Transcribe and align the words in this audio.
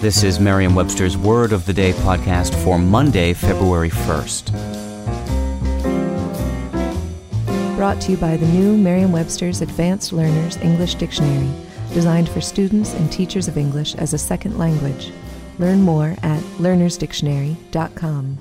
This 0.00 0.22
is 0.22 0.40
Merriam 0.40 0.74
Webster's 0.74 1.18
Word 1.18 1.52
of 1.52 1.66
the 1.66 1.74
Day 1.74 1.92
podcast 1.92 2.54
for 2.64 2.78
Monday, 2.78 3.34
February 3.34 3.90
1st. 3.90 4.50
Brought 7.76 8.00
to 8.00 8.12
you 8.12 8.16
by 8.16 8.38
the 8.38 8.46
new 8.46 8.78
Merriam 8.78 9.12
Webster's 9.12 9.60
Advanced 9.60 10.14
Learners 10.14 10.56
English 10.62 10.94
Dictionary, 10.94 11.50
designed 11.92 12.30
for 12.30 12.40
students 12.40 12.94
and 12.94 13.12
teachers 13.12 13.46
of 13.46 13.58
English 13.58 13.94
as 13.96 14.14
a 14.14 14.18
second 14.18 14.56
language. 14.56 15.12
Learn 15.58 15.82
more 15.82 16.16
at 16.22 16.40
learnersdictionary.com. 16.56 18.38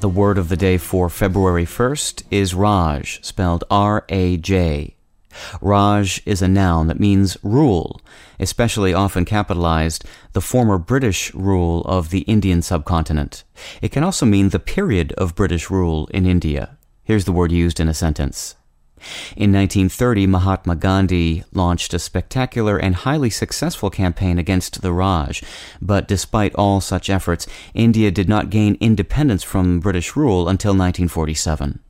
The 0.00 0.08
word 0.08 0.38
of 0.38 0.48
the 0.48 0.56
day 0.56 0.78
for 0.78 1.10
February 1.10 1.66
1st 1.66 2.22
is 2.30 2.54
Raj, 2.54 3.22
spelled 3.22 3.64
R 3.70 4.06
A 4.08 4.38
J. 4.38 4.95
Raj 5.60 6.22
is 6.26 6.42
a 6.42 6.48
noun 6.48 6.86
that 6.86 7.00
means 7.00 7.36
rule, 7.42 8.00
especially 8.38 8.94
often 8.94 9.24
capitalized, 9.24 10.04
the 10.32 10.40
former 10.40 10.78
British 10.78 11.32
rule 11.34 11.82
of 11.82 12.10
the 12.10 12.20
Indian 12.20 12.62
subcontinent. 12.62 13.44
It 13.82 13.92
can 13.92 14.04
also 14.04 14.26
mean 14.26 14.50
the 14.50 14.58
period 14.58 15.12
of 15.12 15.34
British 15.34 15.70
rule 15.70 16.06
in 16.08 16.26
India. 16.26 16.76
Here's 17.04 17.24
the 17.24 17.32
word 17.32 17.52
used 17.52 17.80
in 17.80 17.88
a 17.88 17.94
sentence. 17.94 18.56
In 19.36 19.52
1930, 19.52 20.26
Mahatma 20.26 20.74
Gandhi 20.74 21.44
launched 21.52 21.92
a 21.92 21.98
spectacular 21.98 22.78
and 22.78 22.94
highly 22.94 23.30
successful 23.30 23.90
campaign 23.90 24.38
against 24.38 24.80
the 24.80 24.92
Raj, 24.92 25.42
but 25.82 26.08
despite 26.08 26.54
all 26.54 26.80
such 26.80 27.10
efforts, 27.10 27.46
India 27.74 28.10
did 28.10 28.28
not 28.28 28.50
gain 28.50 28.76
independence 28.80 29.42
from 29.42 29.80
British 29.80 30.16
rule 30.16 30.48
until 30.48 30.70
1947. 30.70 31.80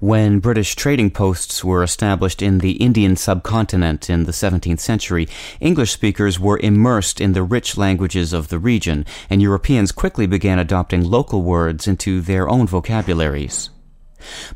When 0.00 0.40
British 0.40 0.74
trading 0.74 1.10
posts 1.10 1.64
were 1.64 1.82
established 1.82 2.42
in 2.42 2.58
the 2.58 2.72
Indian 2.72 3.16
subcontinent 3.16 4.10
in 4.10 4.24
the 4.24 4.32
17th 4.32 4.78
century, 4.78 5.26
English 5.58 5.90
speakers 5.90 6.38
were 6.38 6.58
immersed 6.58 7.18
in 7.18 7.32
the 7.32 7.42
rich 7.42 7.78
languages 7.78 8.34
of 8.34 8.48
the 8.48 8.58
region, 8.58 9.06
and 9.30 9.40
Europeans 9.40 9.92
quickly 9.92 10.26
began 10.26 10.58
adopting 10.58 11.02
local 11.02 11.40
words 11.40 11.88
into 11.88 12.20
their 12.20 12.46
own 12.46 12.66
vocabularies. 12.66 13.70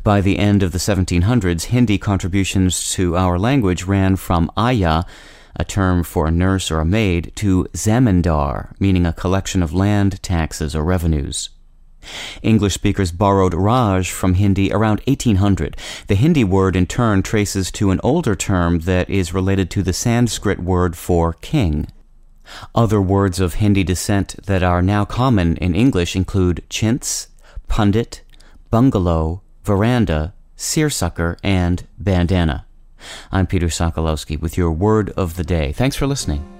By 0.04 0.20
the 0.20 0.38
end 0.38 0.62
of 0.62 0.72
the 0.72 0.78
1700s, 0.78 1.64
Hindi 1.64 1.96
contributions 1.96 2.92
to 2.92 3.16
our 3.16 3.38
language 3.38 3.84
ran 3.84 4.16
from 4.16 4.50
ayah, 4.58 5.04
a 5.56 5.64
term 5.64 6.02
for 6.02 6.26
a 6.26 6.30
nurse 6.30 6.70
or 6.70 6.80
a 6.80 6.84
maid, 6.84 7.32
to 7.36 7.64
zamindar, 7.72 8.78
meaning 8.78 9.06
a 9.06 9.14
collection 9.14 9.62
of 9.62 9.72
land, 9.72 10.22
taxes, 10.22 10.76
or 10.76 10.84
revenues. 10.84 11.48
English 12.42 12.74
speakers 12.74 13.12
borrowed 13.12 13.54
Raj 13.54 14.10
from 14.10 14.34
Hindi 14.34 14.72
around 14.72 15.00
1800. 15.06 15.76
The 16.06 16.14
Hindi 16.14 16.44
word 16.44 16.76
in 16.76 16.86
turn 16.86 17.22
traces 17.22 17.70
to 17.72 17.90
an 17.90 18.00
older 18.02 18.34
term 18.34 18.80
that 18.80 19.08
is 19.10 19.34
related 19.34 19.70
to 19.70 19.82
the 19.82 19.92
Sanskrit 19.92 20.60
word 20.60 20.96
for 20.96 21.34
king. 21.34 21.88
Other 22.74 23.00
words 23.00 23.40
of 23.40 23.54
Hindi 23.54 23.84
descent 23.84 24.36
that 24.46 24.62
are 24.62 24.82
now 24.82 25.04
common 25.04 25.56
in 25.56 25.74
English 25.74 26.16
include 26.16 26.64
chintz, 26.68 27.28
pundit, 27.68 28.22
bungalow, 28.70 29.42
veranda, 29.64 30.34
seersucker, 30.56 31.36
and 31.42 31.86
bandana. 31.98 32.66
I'm 33.32 33.46
Peter 33.46 33.68
Sokolowski 33.68 34.38
with 34.38 34.56
your 34.56 34.72
word 34.72 35.10
of 35.10 35.36
the 35.36 35.44
day. 35.44 35.72
Thanks 35.72 35.96
for 35.96 36.06
listening. 36.06 36.59